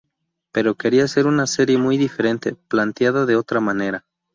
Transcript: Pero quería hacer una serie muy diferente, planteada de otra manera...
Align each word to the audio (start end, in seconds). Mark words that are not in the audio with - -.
Pero 0.51 0.73
quería 0.77 1.03
hacer 1.03 1.27
una 1.27 1.45
serie 1.45 1.77
muy 1.77 1.95
diferente, 1.99 2.55
planteada 2.55 3.27
de 3.27 3.35
otra 3.35 3.59
manera... 3.59 4.03